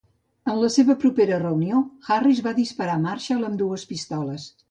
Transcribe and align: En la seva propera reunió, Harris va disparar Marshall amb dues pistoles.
En 0.51 0.55
la 0.61 0.69
seva 0.75 0.95
propera 1.03 1.37
reunió, 1.43 1.83
Harris 2.15 2.41
va 2.47 2.55
disparar 2.61 2.97
Marshall 3.05 3.47
amb 3.51 3.63
dues 3.63 3.87
pistoles. 3.93 4.51